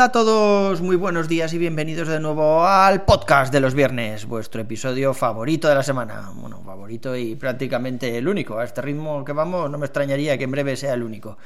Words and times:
Hola 0.00 0.06
a 0.06 0.12
todos, 0.12 0.80
muy 0.80 0.96
buenos 0.96 1.28
días 1.28 1.52
y 1.52 1.58
bienvenidos 1.58 2.08
de 2.08 2.20
nuevo 2.20 2.64
al 2.64 3.04
podcast 3.04 3.52
de 3.52 3.60
los 3.60 3.74
viernes, 3.74 4.24
vuestro 4.24 4.62
episodio 4.62 5.12
favorito 5.12 5.68
de 5.68 5.74
la 5.74 5.82
semana. 5.82 6.30
Bueno, 6.36 6.62
favorito 6.64 7.16
y 7.16 7.34
prácticamente 7.34 8.16
el 8.16 8.26
único. 8.26 8.58
A 8.58 8.64
este 8.64 8.80
ritmo 8.80 9.24
que 9.24 9.32
vamos, 9.32 9.70
no 9.70 9.76
me 9.76 9.86
extrañaría 9.86 10.38
que 10.38 10.44
en 10.44 10.50
breve 10.52 10.76
sea 10.76 10.94
el 10.94 11.02
único. 11.02 11.36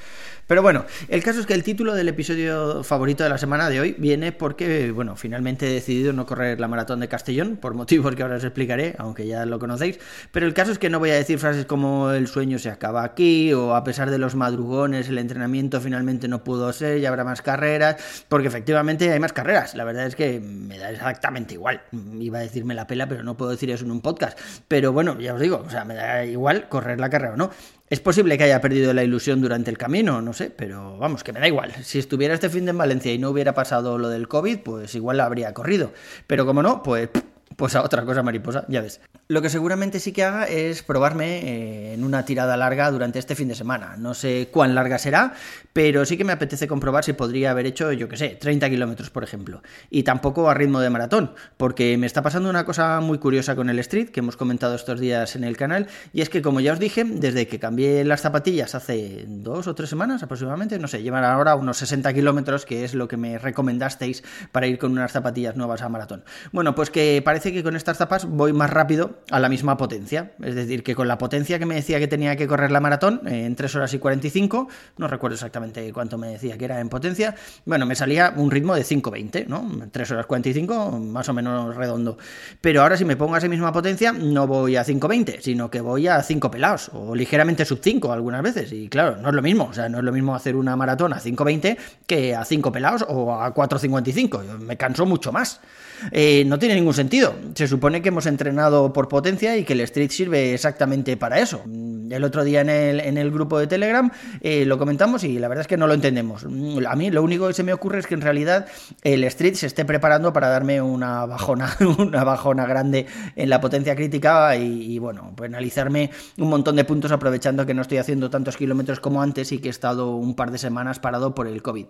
Pero 0.47 0.63
bueno, 0.63 0.85
el 1.09 1.23
caso 1.23 1.41
es 1.41 1.47
que 1.47 1.55
el 1.55 1.63
título 1.63 1.95
del 1.95 2.09
episodio 2.09 2.85
favorito 2.85 3.25
de 3.25 3.31
la 3.31 3.39
semana 3.39 3.71
de 3.71 3.81
hoy 3.81 3.97
viene 3.99 4.31
porque, 4.31 4.93
bueno, 4.93 5.17
finalmente 5.17 5.67
he 5.67 5.73
decidido 5.73 6.13
no 6.13 6.27
correr 6.27 6.61
la 6.61 6.69
maratón 6.69 7.01
de 7.01 7.09
Castellón, 7.09 7.57
por 7.57 7.75
motivos 7.75 8.15
que 8.15 8.23
ahora 8.23 8.37
os 8.37 8.45
explicaré, 8.45 8.95
aunque 8.99 9.27
ya 9.27 9.47
lo 9.47 9.59
conocéis. 9.59 9.99
Pero 10.31 10.47
el 10.47 10.53
caso 10.53 10.71
es 10.71 10.79
que 10.79 10.91
no 10.91 10.99
voy 10.99 11.11
a 11.11 11.15
decir 11.15 11.39
frases 11.39 11.65
como 11.65 12.11
el 12.11 12.29
sueño 12.29 12.59
se 12.59 12.71
acaba 12.71 13.03
aquí 13.03 13.53
o 13.55 13.75
a 13.75 13.83
pesar 13.85 14.11
de 14.11 14.19
los 14.19 14.35
madrugones, 14.35 15.09
el 15.09 15.19
entrenamiento 15.19 15.81
finalmente 15.81 16.29
no 16.29 16.45
pudo 16.45 16.73
ser, 16.73 17.01
ya 17.01 17.09
habrá 17.09 17.25
más 17.25 17.41
carreras, 17.41 18.25
porque 18.29 18.44
efectivamente 18.49 19.11
hay 19.11 19.21
más 19.21 19.33
carreras. 19.33 19.75
La 19.75 19.85
verdad 19.85 20.07
es 20.07 20.17
que 20.17 20.41
me 20.41 20.79
da 20.79 20.91
exactamente 20.91 21.55
igual. 21.55 21.83
Iba 22.19 22.39
a 22.39 22.43
decirme 22.43 22.75
la 22.75 22.87
pela, 22.87 23.09
pero 23.09 23.23
no 23.23 23.37
puedo 23.37 23.51
decir 23.51 23.71
eso 23.71 23.85
en 23.85 23.91
un 23.91 24.01
podcast. 24.01 24.39
Pero 24.69 24.93
bueno, 24.93 25.19
ya 25.19 25.35
os 25.35 25.41
digo, 25.41 25.65
o 25.67 25.71
sea, 25.71 25.85
me 25.85 25.95
da 25.95 26.25
igual 26.25 26.69
correr 26.69 27.01
la 27.01 27.11
carrera 27.11 27.35
o 27.35 27.37
no. 27.37 27.51
Es 27.91 28.01
posible 28.01 28.39
que 28.39 28.45
haya 28.45 28.61
perdido 28.61 28.93
la 28.95 29.05
ilusión 29.05 29.41
durante 29.41 29.71
el 29.71 29.79
camino, 29.79 30.23
no 30.23 30.33
sé, 30.33 30.51
pero 30.51 30.99
vamos, 30.99 31.23
que 31.23 31.33
me 31.33 31.41
da 31.41 31.47
igual. 31.47 31.73
Si 31.83 31.99
estuviera 31.99 32.35
este 32.35 32.49
fin 32.49 32.65
de 32.65 32.71
en 32.71 32.79
Valencia 32.79 33.13
y 33.13 33.19
no 33.19 33.31
hubiera 33.31 33.55
pasado 33.55 33.99
lo 33.99 34.09
del 34.09 34.27
COVID, 34.27 34.61
pues 34.61 34.95
igual 34.95 35.19
la 35.19 35.27
habría 35.27 35.53
corrido. 35.55 35.93
Pero 36.27 36.47
como 36.47 36.63
no, 36.63 36.83
pues 36.83 37.11
pues 37.57 37.75
a 37.77 37.83
otra 37.83 38.05
cosa 38.05 38.23
mariposa, 38.23 38.65
ya 38.69 38.81
ves. 38.81 39.01
Lo 39.35 39.43
que 39.43 39.51
seguramente 39.51 39.99
sí 39.99 40.13
que 40.13 40.23
haga 40.23 40.45
es 40.45 40.85
probarme 40.85 41.39
eh, 41.39 41.95
en 41.95 42.05
una 42.05 42.25
tirada 42.25 42.57
larga 42.57 42.89
durante 42.93 43.19
este 43.19 43.35
fin 43.35 43.49
de 43.49 43.57
semana. 43.57 43.97
No 43.99 44.15
sé 44.15 44.49
cuán 44.53 44.77
larga 44.77 44.97
será, 44.97 45.35
pero 45.73 46.05
sí 46.05 46.17
que 46.17 46.23
me 46.23 46.33
apetece 46.33 46.69
comprobar 46.69 47.03
si 47.03 47.15
podría 47.15 47.51
haber 47.51 47.67
hecho, 47.67 47.91
yo 47.91 48.09
qué 48.09 48.17
sé, 48.17 48.29
30 48.41 48.71
kilómetros, 48.71 49.11
por 49.11 49.25
ejemplo. 49.25 49.61
Y 49.91 50.05
tampoco 50.05 50.49
a 50.49 50.55
ritmo 50.55 50.79
de 50.79 50.89
maratón, 50.89 51.33
porque 51.57 51.99
me 51.99 52.07
está 52.07 52.23
pasando 52.23 52.49
una 52.49 52.65
cosa 52.65 53.01
muy 53.01 53.19
curiosa 53.19 53.57
con 53.57 53.69
el 53.71 53.81
street 53.81 54.11
que 54.11 54.21
hemos 54.21 54.37
comentado 54.37 54.77
estos 54.77 55.01
días 55.01 55.35
en 55.35 55.43
el 55.43 55.57
canal, 55.57 55.89
y 56.13 56.21
es 56.21 56.29
que, 56.29 56.41
como 56.41 56.61
ya 56.61 56.73
os 56.73 56.79
dije, 56.79 57.03
desde 57.03 57.49
que 57.49 57.59
cambié 57.59 58.05
las 58.05 58.21
zapatillas 58.21 58.77
hace 58.77 59.25
dos 59.27 59.67
o 59.67 59.75
tres 59.75 59.91
semanas 59.91 60.23
aproximadamente, 60.23 60.79
no 60.79 60.87
sé, 60.87 61.03
llevan 61.03 61.25
ahora 61.25 61.57
unos 61.57 61.79
60 61.79 62.15
kilómetros, 62.15 62.67
que 62.67 62.85
es 62.85 62.95
lo 62.95 63.09
que 63.09 63.17
me 63.17 63.37
recomendasteis 63.37 64.23
para 64.53 64.69
ir 64.69 64.79
con 64.79 64.93
unas 64.93 65.11
zapatillas 65.11 65.57
nuevas 65.57 65.83
a 65.83 65.89
maratón. 65.89 66.23
Bueno, 66.53 66.77
pues 66.77 66.91
que 66.91 67.21
parece 67.25 67.53
que 67.53 67.65
con 67.65 67.75
estas 67.75 67.99
zapas 67.99 68.27
voy 68.27 68.53
más 68.53 68.71
rápido 68.71 69.24
a 69.31 69.41
la 69.41 69.49
misma 69.49 69.77
potencia. 69.77 70.33
Es 70.43 70.55
decir, 70.55 70.83
que 70.83 70.95
con 70.95 71.09
la 71.09 71.19
potencia 71.19 71.59
que 71.59 71.67
me 71.67 71.75
decía 71.75 71.99
que 71.99 72.09
tenía 72.09 72.37
que 72.37 72.47
correr 72.47 72.71
la 72.71 72.81
maratón 72.81 73.23
eh, 73.27 73.47
en 73.47 73.57
3 73.57 73.75
horas 73.77 73.95
y 73.95 73.99
45, 73.99 74.69
no 74.99 75.09
recuerdo 75.09 75.35
exactamente 75.35 75.93
cuánto 75.93 76.19
me 76.19 76.29
decía 76.29 76.59
que 76.59 76.65
era 76.65 76.81
en 76.81 76.89
potencia, 76.89 77.35
bueno, 77.65 77.87
me 77.87 77.95
salía 77.95 78.33
un 78.37 78.51
ritmo 78.51 78.75
de 78.75 78.83
5.20, 78.83 79.47
¿no? 79.47 79.89
3 79.91 80.11
horas 80.13 80.27
45, 80.27 80.99
más 80.99 81.29
o 81.29 81.35
menos 81.35 81.75
redondo. 81.77 82.19
Pero 82.61 82.83
ahora 82.83 82.97
si 82.97 83.05
me 83.05 83.17
pongo 83.17 83.35
a 83.35 83.39
esa 83.39 83.49
misma 83.49 83.73
potencia, 83.73 84.13
no 84.13 84.47
voy 84.47 84.77
a 84.77 84.85
5.20, 84.85 85.41
sino 85.41 85.71
que 85.71 85.81
voy 85.81 86.09
a 86.09 86.23
5 86.23 86.51
pelados, 86.51 86.91
o 86.93 87.15
ligeramente 87.15 87.65
sub 87.65 87.81
5 87.83 88.13
algunas 88.13 88.43
veces. 88.43 88.73
Y 88.73 88.89
claro, 88.89 89.17
no 89.17 89.29
es 89.29 89.35
lo 89.35 89.43
mismo, 89.43 89.65
o 89.65 89.73
sea, 89.73 89.89
no 89.89 89.99
es 89.99 90.05
lo 90.05 90.13
mismo 90.13 90.35
hacer 90.35 90.57
una 90.57 90.77
maratón 90.77 91.13
a 91.13 91.21
5.20 91.21 91.77
que 92.07 92.35
a 92.35 92.45
5 92.45 92.73
pelados 92.73 93.05
o 93.09 93.35
a 93.35 93.55
4.55. 93.55 94.59
Me 94.59 94.77
canso 94.77 95.07
mucho 95.07 95.33
más. 95.33 95.61
Eh, 96.11 96.45
no 96.47 96.59
tiene 96.59 96.75
ningún 96.75 96.95
sentido. 96.95 97.35
Se 97.55 97.67
supone 97.69 98.03
que 98.03 98.09
hemos 98.09 98.27
entrenado 98.27 98.93
por 98.93 99.09
potencia 99.09 99.57
y 99.57 99.65
que 99.65 99.75
el 99.75 99.81
Street 99.81 100.11
sirve 100.11 100.55
exactamente 100.55 101.17
para 101.17 101.39
eso. 101.41 101.63
El 102.11 102.23
otro 102.25 102.45
día 102.45 102.61
en 102.61 102.71
el, 102.71 103.01
en 103.01 103.19
el 103.19 103.31
grupo 103.31 103.59
de 103.59 103.67
Telegram 103.67 104.11
eh, 104.41 104.65
lo 104.65 104.79
comentamos 104.79 105.25
y 105.25 105.39
la 105.39 105.49
verdad 105.49 105.63
es 105.63 105.67
que 105.67 105.77
no 105.77 105.87
lo 105.87 105.95
entendemos. 105.95 106.45
A 106.45 106.97
mí 106.97 107.11
lo 107.11 107.23
único 107.23 107.49
que 107.49 107.55
se 107.55 107.63
me 107.63 107.73
ocurre 107.73 107.99
es 107.99 108.07
que 108.07 108.15
en 108.15 108.21
realidad 108.21 108.67
el 109.03 109.25
Street 109.25 109.55
se 109.55 109.67
esté 109.67 109.85
preparando 109.85 110.33
para 110.33 110.49
darme 110.49 110.81
una 110.81 111.27
bajona, 111.27 111.77
una 111.99 112.25
bajona 112.25 112.67
grande 112.67 113.07
en 113.37 113.51
la 113.51 113.61
potencia 113.61 113.97
crítica 113.97 114.57
y, 114.57 114.99
bueno, 114.99 115.33
penalizarme 115.37 116.11
un 116.39 116.49
montón 116.49 116.77
de 116.77 116.85
puntos 116.85 117.13
aprovechando 117.13 117.67
que 117.67 117.75
no 117.75 117.83
estoy 117.83 117.99
haciendo 117.99 118.31
tantos 118.31 118.57
kilómetros 118.57 119.01
como 119.01 119.23
antes 119.23 119.53
y 119.53 119.59
que 119.59 119.69
he 119.69 119.71
estado 119.71 120.15
un 120.15 120.35
par 120.35 120.51
de 120.51 120.59
semanas 120.59 120.99
parado 120.99 121.35
por 121.35 121.47
el 121.47 121.63
COVID. 121.63 121.87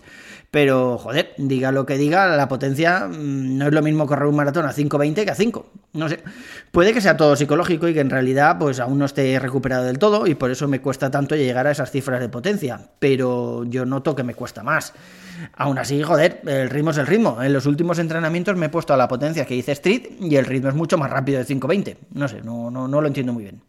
Pero, 0.51 0.99
joder, 0.99 1.35
diga 1.39 1.73
lo 1.73 1.87
que 1.87 1.99
diga, 1.99 2.37
la 2.37 2.49
potencia 2.49 3.09
mm, 3.09 3.59
no 3.59 3.67
es 3.67 3.73
lo 3.73 3.83
mismo 3.83 4.04
correr 4.07 4.27
un 4.27 4.37
maratón 4.37 4.67
a 4.67 4.73
5.20 4.73 5.25
que 5.25 5.31
a 5.31 5.35
5. 5.35 5.67
No 5.95 6.09
sé. 6.09 6.21
Puede 6.71 6.93
que 6.93 7.01
sea 7.01 7.17
todo 7.17 7.37
psicológico 7.37 7.89
y 7.89 7.95
que 7.95 8.01
en 8.01 8.11
realidad 8.11 8.59
pues 8.59 8.81
aún 8.81 8.99
no 8.99 9.05
esté 9.05 9.39
recuperado 9.39 9.85
del 9.85 9.99
todo 9.99 10.27
y 10.27 10.35
por 10.35 10.51
eso 10.51 10.69
me 10.69 10.81
cuesta 10.81 11.11
tanto 11.11 11.37
llegar 11.37 11.67
a 11.67 11.71
esas 11.71 11.91
cifras 11.91 12.21
de 12.21 12.29
potencia. 12.29 12.81
Pero 12.99 13.65
yo 13.65 13.85
noto 13.85 14.15
que 14.15 14.23
me 14.23 14.35
cuesta 14.35 14.63
más. 14.63 14.93
Aún 15.57 15.79
así, 15.79 16.03
joder, 16.03 16.41
el 16.47 16.71
ritmo 16.71 16.91
es 16.91 16.99
el 16.99 17.07
ritmo. 17.07 17.43
En 17.43 17.53
los 17.53 17.67
últimos 17.67 17.99
entrenamientos 17.99 18.57
me 18.57 18.67
he 18.67 18.71
puesto 18.71 18.95
a 18.95 18.97
la 18.97 19.09
potencia 19.09 19.45
que 19.45 19.55
hice 19.55 19.73
Street 19.73 20.03
y 20.21 20.37
el 20.37 20.47
ritmo 20.47 20.69
es 20.69 20.75
mucho 20.75 20.99
más 20.99 21.11
rápido 21.11 21.39
de 21.39 21.47
5.20. 21.47 21.97
No 22.13 22.29
sé, 22.29 22.41
no, 22.43 22.71
no, 22.71 22.89
no 22.89 23.01
lo 23.01 23.07
entiendo 23.07 23.33
muy 23.33 23.45
bien. 23.45 23.61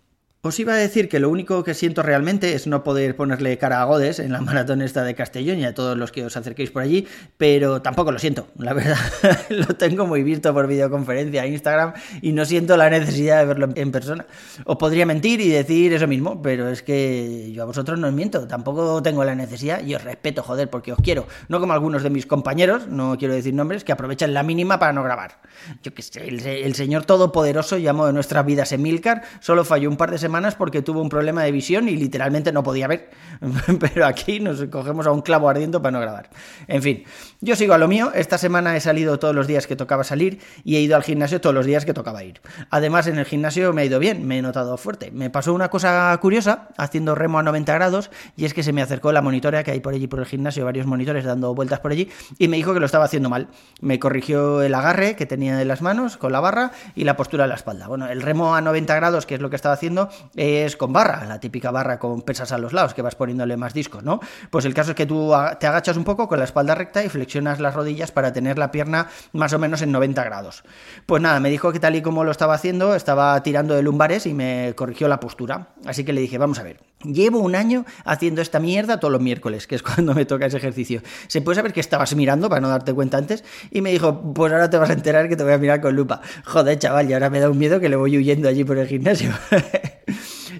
Os 0.46 0.60
iba 0.60 0.74
a 0.74 0.78
decir 0.78 1.10
que 1.10 1.20
lo 1.20 1.32
único 1.32 1.64
que 1.64 1.74
siento 1.74 2.04
realmente 2.04 2.54
es 2.54 2.68
no 2.68 2.84
poder 2.84 3.16
ponerle 3.16 3.58
cara 3.58 3.82
a 3.82 3.86
Godes 3.86 4.20
en 4.20 4.32
la 4.32 4.42
maratón 4.42 4.84
esta 4.84 5.04
de 5.04 5.16
Castellón 5.16 5.58
y 5.58 5.66
a 5.66 5.74
todos 5.74 5.98
los 5.98 6.12
que 6.12 6.24
os 6.24 6.38
acerquéis 6.38 6.70
por 6.70 6.84
allí, 6.84 7.08
pero 7.36 7.82
tampoco 7.82 8.12
lo 8.12 8.20
siento, 8.20 8.46
la 8.60 8.74
verdad. 8.74 8.96
lo 9.50 9.66
tengo 9.76 10.06
muy 10.06 10.22
visto 10.22 10.54
por 10.54 10.68
videoconferencia 10.68 11.48
Instagram 11.48 11.94
y 12.22 12.32
no 12.32 12.46
siento 12.46 12.78
la 12.78 12.92
necesidad 12.92 13.40
de 13.40 13.46
verlo 13.48 13.70
en 13.74 13.92
persona. 13.92 14.28
Os 14.66 14.78
podría 14.78 15.08
mentir 15.08 15.42
y 15.42 15.50
decir 15.50 15.92
eso 15.94 16.06
mismo, 16.06 16.40
pero 16.44 16.70
es 16.70 16.84
que 16.84 17.52
yo 17.52 17.64
a 17.64 17.66
vosotros 17.66 17.98
no 17.98 18.06
os 18.06 18.14
miento, 18.14 18.46
tampoco 18.48 19.02
tengo 19.02 19.24
la 19.24 19.34
necesidad 19.34 19.82
y 19.82 19.96
os 19.96 20.04
respeto, 20.04 20.44
joder, 20.44 20.70
porque 20.70 20.94
os 20.94 21.00
quiero. 21.02 21.26
No 21.50 21.60
como 21.60 21.74
algunos 21.74 22.04
de 22.04 22.12
mis 22.12 22.28
compañeros, 22.28 22.88
no 22.88 23.18
quiero 23.18 23.34
decir 23.34 23.56
nombres, 23.56 23.84
que 23.84 23.94
aprovechan 23.94 24.36
la 24.36 24.44
mínima 24.44 24.78
para 24.78 24.94
no 24.94 25.02
grabar. 25.02 25.42
Yo 25.82 25.92
que 25.92 26.04
sé, 26.04 26.28
el, 26.28 26.46
el 26.46 26.76
señor 26.76 27.06
todopoderoso 27.06 27.80
llamó 27.80 28.06
de 28.06 28.14
nuestras 28.14 28.46
vidas 28.46 28.72
Emilcar, 28.74 29.24
solo 29.40 29.66
falló 29.66 29.90
un 29.90 29.98
par 29.98 30.12
de 30.12 30.20
semanas 30.20 30.35
porque 30.56 30.82
tuvo 30.82 31.02
un 31.02 31.10
problema 31.10 31.44
de 31.44 31.52
visión 31.52 31.88
y 31.88 31.96
literalmente 31.96 32.52
no 32.52 32.64
podía 32.64 32.88
ver. 32.88 33.10
Pero 33.80 34.06
aquí 34.06 34.40
nos 34.40 34.64
cogemos 34.66 35.08
a 35.08 35.12
un 35.12 35.22
clavo 35.22 35.48
ardiendo 35.48 35.82
para 35.82 35.92
no 35.92 36.02
grabar. 36.02 36.30
En 36.68 36.82
fin, 36.82 37.04
yo 37.42 37.56
sigo 37.56 37.74
a 37.74 37.78
lo 37.78 37.88
mío. 37.88 38.12
Esta 38.14 38.38
semana 38.38 38.76
he 38.76 38.82
salido 38.82 39.18
todos 39.20 39.34
los 39.34 39.48
días 39.48 39.68
que 39.68 39.76
tocaba 39.76 40.04
salir 40.04 40.40
y 40.64 40.76
he 40.76 40.82
ido 40.82 40.96
al 40.96 41.04
gimnasio 41.04 41.40
todos 41.42 41.56
los 41.56 41.66
días 41.66 41.86
que 41.86 41.94
tocaba 41.94 42.24
ir. 42.24 42.42
Además, 42.70 43.08
en 43.08 43.18
el 43.18 43.26
gimnasio 43.26 43.72
me 43.74 43.84
ha 43.84 43.86
ido 43.86 44.00
bien, 44.00 44.28
me 44.28 44.40
he 44.40 44.42
notado 44.42 44.78
fuerte. 44.78 45.12
Me 45.12 45.30
pasó 45.30 45.54
una 45.54 45.70
cosa 45.70 46.18
curiosa 46.22 46.70
haciendo 46.78 47.16
remo 47.16 47.40
a 47.40 47.44
90 47.44 47.74
grados 47.74 48.12
y 48.36 48.46
es 48.46 48.54
que 48.54 48.64
se 48.64 48.74
me 48.74 48.82
acercó 48.82 49.12
la 49.12 49.22
monitora 49.22 49.64
que 49.64 49.72
hay 49.72 49.80
por 49.80 49.94
allí 49.94 50.08
por 50.08 50.20
el 50.20 50.26
gimnasio, 50.26 50.66
varios 50.66 50.86
monitores 50.86 51.24
dando 51.24 51.54
vueltas 51.56 51.80
por 51.80 51.92
allí 51.92 52.10
y 52.38 52.48
me 52.48 52.58
dijo 52.58 52.74
que 52.74 52.80
lo 52.80 52.86
estaba 52.86 53.06
haciendo 53.06 53.30
mal. 53.30 53.48
Me 53.82 54.00
corrigió 54.00 54.62
el 54.62 54.74
agarre 54.74 55.16
que 55.16 55.26
tenía 55.26 55.58
de 55.58 55.66
las 55.66 55.82
manos 55.82 56.18
con 56.18 56.32
la 56.32 56.40
barra 56.40 56.72
y 56.96 57.04
la 57.04 57.16
postura 57.16 57.44
de 57.44 57.50
la 57.50 57.56
espalda. 57.56 57.88
Bueno, 57.88 58.08
el 58.08 58.22
remo 58.22 58.56
a 58.56 58.62
90 58.62 58.96
grados, 58.96 59.26
que 59.26 59.36
es 59.36 59.42
lo 59.42 59.50
que 59.50 59.56
estaba 59.56 59.74
haciendo, 59.74 60.10
es 60.36 60.76
con 60.78 60.94
barra, 60.94 61.26
la 61.26 61.40
típica 61.40 61.72
barra 61.72 62.00
con 62.00 62.22
pesas 62.22 62.52
a 62.52 62.58
los 62.58 62.74
lados, 62.74 62.94
que 62.94 63.02
vas 63.02 63.16
poniéndole 63.16 63.58
más 63.58 63.74
discos, 63.74 64.04
¿no? 64.04 64.20
Pues 64.50 64.66
el 64.66 64.74
caso 64.74 64.92
es 64.92 64.96
que 64.96 65.06
tú 65.06 65.34
te 65.60 65.68
agachas 65.68 65.98
un 65.98 66.04
poco 66.04 66.28
con 66.28 66.40
la 66.40 66.46
espalda 66.46 66.76
recta 66.76 67.04
y 67.04 67.10
flexionas 67.10 67.60
las 67.60 67.74
rodillas 67.74 68.12
para 68.12 68.34
tener 68.34 68.58
la 68.58 68.72
pierna 68.72 69.08
más 69.34 69.54
o 69.54 69.60
menos 69.60 69.82
en 69.82 69.92
90 69.92 70.24
grados. 70.24 70.64
Pues 71.06 71.22
nada, 71.22 71.40
me 71.40 71.50
dijo 71.50 71.72
que 71.72 71.80
tal 71.80 71.96
y 71.96 72.02
como 72.02 72.24
lo 72.24 72.32
estaba 72.32 72.54
haciendo, 72.54 72.96
estaba 72.96 73.42
tirando 73.44 73.76
de 73.76 73.84
lumbares 73.84 74.26
y 74.26 74.34
me 74.34 74.74
corrigió 74.76 75.08
la 75.08 75.20
postura. 75.20 75.70
Así 75.86 76.04
que 76.04 76.14
le 76.14 76.22
dije, 76.22 76.38
vamos 76.38 76.60
a 76.60 76.64
ver, 76.64 76.80
Llevo 77.04 77.40
un 77.40 77.56
año 77.56 77.86
haciendo 78.04 78.42
esta 78.42 78.60
mierda 78.60 79.00
todos 79.00 79.12
los 79.12 79.22
miércoles, 79.22 79.68
que 79.68 79.76
es 79.76 79.84
cuando 79.84 80.14
me 80.14 80.26
toca 80.26 80.46
ese 80.46 80.58
ejercicio. 80.58 81.02
¿Se 81.28 81.42
puede 81.42 81.56
saber 81.56 81.74
que 81.74 81.80
estabas 81.80 82.16
mirando 82.16 82.50
para 82.50 82.62
no 82.62 82.70
darte 82.70 82.94
cuenta 82.94 83.18
antes? 83.18 83.44
Y 83.72 83.82
me 83.82 83.92
dijo, 83.92 84.34
pues 84.34 84.52
ahora 84.52 84.70
te 84.70 84.78
vas 84.78 84.90
a 84.90 84.94
enterar 84.94 85.30
que 85.30 85.36
te 85.36 85.44
voy 85.44 85.54
a 85.54 85.58
mirar 85.58 85.82
con 85.82 85.96
lupa. 85.96 86.22
Joder, 86.46 86.80
chaval, 86.80 87.10
y 87.10 87.14
ahora 87.14 87.30
me 87.30 87.40
da 87.40 87.50
un 87.50 87.58
miedo 87.58 87.80
que 87.80 87.90
le 87.90 87.96
voy 87.96 88.18
huyendo 88.18 88.50
allí 88.50 88.64
por 88.64 88.78
el 88.78 88.88
gimnasio. 88.88 89.32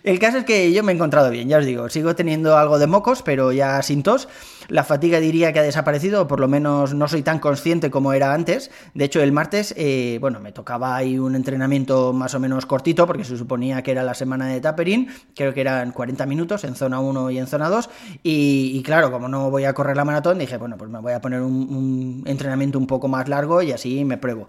El 0.04 0.20
caso 0.20 0.40
es 0.40 0.46
que 0.46 0.72
yo 0.74 0.84
me 0.84 0.92
he 0.92 0.96
encontrado 0.96 1.30
bien, 1.30 1.50
ya 1.50 1.58
os 1.58 1.66
digo, 1.66 1.90
sigo 1.90 2.16
teniendo 2.16 2.58
algo 2.58 2.80
de 2.80 2.88
mocos, 2.88 3.22
pero 3.22 3.52
ya 3.52 3.82
sin 3.82 4.04
tos. 4.04 4.28
La 4.68 4.84
fatiga 4.84 5.20
diría 5.20 5.52
que 5.52 5.60
ha 5.60 5.64
desaparecido, 5.64 6.28
por 6.28 6.40
lo 6.40 6.48
menos 6.48 6.94
no 6.94 7.08
soy 7.08 7.24
tan 7.24 7.40
consciente 7.40 7.90
como 7.90 8.14
era 8.14 8.34
antes. 8.34 8.70
De 8.94 9.06
hecho, 9.06 9.22
el 9.22 9.32
martes, 9.32 9.74
eh, 9.78 10.20
bueno, 10.22 10.40
me 10.40 10.52
tocaba 10.52 10.96
ahí 10.96 11.18
un 11.18 11.36
entrenamiento 11.36 12.14
más 12.14 12.36
o 12.36 12.40
menos 12.40 12.66
cortito, 12.66 13.08
porque 13.08 13.24
se 13.24 13.38
suponía 13.38 13.82
que 13.82 13.92
era 13.92 14.04
la 14.04 14.14
semana 14.14 14.48
de 14.48 14.62
tapering, 14.62 15.10
creo 15.36 15.54
que 15.54 15.62
eran 15.62 15.92
40 15.92 16.26
minutos 16.26 16.64
en 16.64 16.76
zona 16.76 17.00
1 17.00 17.32
y 17.32 17.40
en 17.40 17.48
zona 17.48 17.70
2. 17.70 17.90
Y, 18.22 18.84
claro, 18.84 19.12
como 19.12 19.28
no 19.28 19.50
voy 19.50 19.66
a 19.66 19.74
correr 19.74 19.98
la 19.98 20.06
maratón, 20.06 20.38
dije, 20.38 20.58
bueno, 20.58 20.78
pues 20.78 20.92
me 20.92 21.00
voy 21.00 21.14
a 21.14 21.22
poner 21.22 21.42
un, 21.42 21.54
un 21.54 22.24
entrenamiento 22.26 22.78
un 22.78 22.88
poco 22.88 23.08
más 23.08 23.28
largo 23.28 23.62
y 23.62 23.72
así 23.72 24.06
me 24.06 24.18
pruebo. 24.18 24.48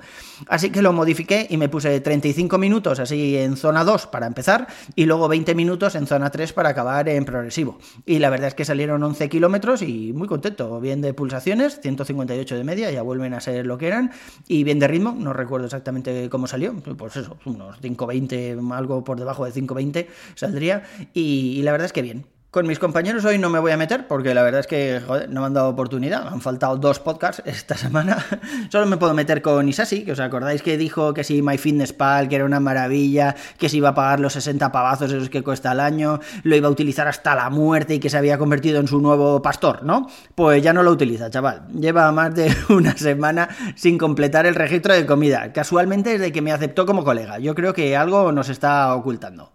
Así 0.49 0.71
que 0.71 0.83
lo 0.83 0.93
modifiqué 0.93 1.47
y 1.49 1.57
me 1.57 1.69
puse 1.69 2.01
35 2.01 2.59
minutos 2.59 2.99
así 3.01 3.37
en 3.39 3.57
zona 3.57 3.85
2 3.85 4.09
para 4.09 4.27
empezar, 4.27 4.67
y 4.95 5.07
luego 5.07 5.29
20 5.29 5.47
20 5.47 5.55
minutos 5.55 5.95
en 5.95 6.09
zona 6.09 6.29
3 6.31 6.53
para 6.53 6.71
acabar 6.71 7.09
en 7.09 7.25
progresivo. 7.25 7.79
Y 8.05 8.19
la 8.19 8.31
verdad 8.31 8.49
es 8.49 8.55
que 8.55 8.65
salieron 8.65 9.01
11 9.01 9.29
kilómetros 9.29 9.81
y 9.83 10.06
muy 10.13 10.29
contento. 10.29 10.81
Bien 10.81 11.01
de 11.01 11.15
pulsaciones, 11.15 11.81
158 11.81 12.57
de 12.57 12.65
media, 12.65 12.91
ya 12.91 13.03
vuelven 13.03 13.35
a 13.35 13.41
ser 13.41 13.67
lo 13.67 13.79
que 13.79 13.87
eran. 13.87 14.13
Y 14.49 14.65
bien 14.65 14.79
de 14.79 14.89
ritmo, 14.89 15.15
no 15.19 15.33
recuerdo 15.33 15.67
exactamente 15.67 16.29
cómo 16.31 16.47
salió. 16.47 16.75
Pues 16.97 17.17
eso, 17.17 17.37
unos 17.45 17.81
5.20, 17.81 18.73
algo 18.75 19.05
por 19.05 19.19
debajo 19.19 19.45
de 19.45 19.53
5.20 19.53 20.07
saldría. 20.35 20.85
y 21.15 21.63
la 21.63 21.73
verdad 21.73 21.87
es 21.87 21.93
que 21.93 22.03
bien. 22.03 22.36
Con 22.57 22.67
mis 22.67 22.79
compañeros 22.79 23.23
hoy 23.27 23.37
no 23.37 23.51
me 23.51 23.59
voy 23.59 23.73
a 23.73 23.77
meter 23.77 24.09
porque 24.09 24.33
la 24.33 24.43
verdad 24.43 24.61
es 24.61 24.67
que 24.67 25.03
no 25.29 25.43
me 25.43 25.47
han 25.47 25.53
dado 25.53 25.69
oportunidad. 25.69 26.27
Han 26.29 26.41
faltado 26.41 26.79
dos 26.79 27.01
podcasts 27.01 27.43
esta 27.45 27.77
semana. 27.77 28.25
Solo 28.73 28.87
me 28.87 28.97
puedo 28.97 29.13
meter 29.13 29.43
con 29.43 29.69
Isasi, 29.69 30.07
que 30.07 30.13
os 30.13 30.21
acordáis 30.21 30.63
que 30.63 30.79
dijo 30.79 31.13
que 31.13 31.23
si 31.23 31.43
MyFitnessPal, 31.43 32.31
que 32.31 32.37
era 32.37 32.47
una 32.47 32.59
maravilla, 32.59 33.37
que 33.59 33.69
se 33.69 33.77
iba 33.77 33.91
a 33.91 33.95
pagar 33.95 34.21
los 34.21 34.33
60 34.33 34.73
pavazos 34.73 35.13
esos 35.13 35.29
que 35.29 35.43
cuesta 35.45 35.73
al 35.73 35.81
año, 35.81 36.19
lo 36.45 36.57
iba 36.57 36.67
a 36.69 36.71
utilizar 36.71 37.07
hasta 37.07 37.35
la 37.35 37.51
muerte 37.51 37.97
y 37.97 37.99
que 37.99 38.09
se 38.09 38.17
había 38.17 38.39
convertido 38.39 38.81
en 38.81 38.89
su 38.89 39.03
nuevo 39.03 39.43
pastor, 39.43 39.83
¿no? 39.83 40.09
Pues 40.35 40.63
ya 40.63 40.73
no 40.73 40.83
lo 40.83 40.93
utiliza, 40.93 41.29
chaval. 41.29 41.69
Lleva 41.79 42.11
más 42.11 42.35
de 42.35 42.57
una 42.71 42.97
semana 42.97 43.51
sin 43.75 43.99
completar 43.99 44.47
el 44.47 44.55
registro 44.55 44.95
de 44.95 45.05
comida. 45.05 45.53
Casualmente 45.53 46.13
desde 46.13 46.33
que 46.33 46.41
me 46.41 46.53
aceptó 46.53 46.87
como 46.87 47.05
colega. 47.05 47.39
Yo 47.39 47.55
creo 47.55 47.75
que 47.75 47.99
algo 47.99 48.33
nos 48.33 48.49
está 48.49 48.95
ocultando. 48.95 49.53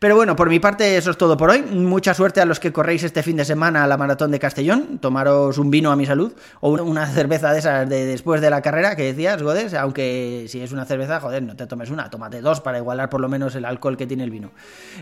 Pero 0.00 0.16
bueno, 0.16 0.34
por 0.34 0.48
mi 0.48 0.60
parte 0.60 0.96
eso 0.96 1.10
es 1.10 1.18
todo 1.18 1.36
por 1.36 1.50
hoy. 1.50 1.60
Mucha 1.60 2.14
suerte 2.14 2.40
a 2.40 2.46
los 2.46 2.58
que 2.58 2.72
corréis 2.72 3.02
este 3.02 3.22
fin 3.22 3.36
de 3.36 3.44
semana 3.44 3.84
a 3.84 3.86
la 3.86 3.98
maratón 3.98 4.30
de 4.30 4.38
Castellón. 4.38 4.96
Tomaros 4.98 5.58
un 5.58 5.70
vino 5.70 5.92
a 5.92 5.96
mi 5.96 6.06
salud 6.06 6.32
o 6.60 6.70
una 6.70 7.06
cerveza 7.06 7.52
de 7.52 7.58
esas 7.58 7.86
de 7.86 8.06
después 8.06 8.40
de 8.40 8.48
la 8.48 8.62
carrera 8.62 8.96
que 8.96 9.02
decías, 9.02 9.42
Godes, 9.42 9.74
aunque 9.74 10.46
si 10.48 10.62
es 10.62 10.72
una 10.72 10.86
cerveza, 10.86 11.20
joder, 11.20 11.42
no 11.42 11.54
te 11.54 11.66
tomes 11.66 11.90
una, 11.90 12.08
tómate 12.08 12.40
dos 12.40 12.62
para 12.62 12.78
igualar 12.78 13.10
por 13.10 13.20
lo 13.20 13.28
menos 13.28 13.54
el 13.56 13.66
alcohol 13.66 13.98
que 13.98 14.06
tiene 14.06 14.24
el 14.24 14.30
vino. 14.30 14.52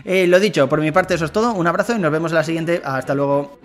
Eh, 0.03 0.27
lo 0.27 0.37
dicho, 0.37 0.67
por 0.67 0.81
mi 0.81 0.91
parte 0.91 1.13
eso 1.13 1.23
es 1.23 1.31
todo. 1.31 1.53
Un 1.53 1.65
abrazo 1.65 1.95
y 1.95 1.99
nos 1.99 2.11
vemos 2.11 2.31
en 2.31 2.35
la 2.35 2.43
siguiente. 2.43 2.81
Hasta 2.83 3.15
luego. 3.15 3.57